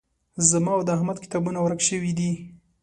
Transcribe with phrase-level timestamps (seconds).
[0.49, 2.31] زما او د احمد کتابونه ورک شوي دي